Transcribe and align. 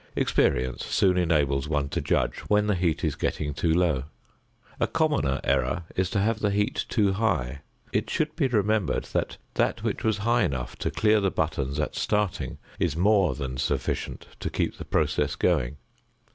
Experience 0.15 0.83
soon 0.83 1.15
enables 1.15 1.67
one 1.67 1.87
to 1.87 2.01
judge 2.01 2.39
when 2.47 2.65
the 2.65 2.73
heat 2.73 3.03
is 3.03 3.13
getting 3.13 3.53
too 3.53 3.71
low. 3.71 4.05
A 4.79 4.87
commoner 4.87 5.39
error 5.43 5.83
is 5.95 6.09
to 6.09 6.19
have 6.19 6.39
the 6.39 6.49
heat 6.49 6.87
too 6.89 7.13
high: 7.13 7.61
it 7.93 8.09
should 8.09 8.35
be 8.35 8.47
remembered 8.47 9.03
that 9.13 9.37
that 9.53 9.83
which 9.83 10.03
was 10.03 10.17
high 10.17 10.41
enough 10.41 10.75
to 10.77 10.89
clear 10.89 11.19
the 11.19 11.29
buttons 11.29 11.79
at 11.79 11.93
starting 11.95 12.57
is 12.79 12.97
more 12.97 13.35
than 13.35 13.57
sufficient 13.59 14.25
to 14.39 14.49
keep 14.49 14.79
the 14.79 14.85
process 14.85 15.35
going. 15.35 15.77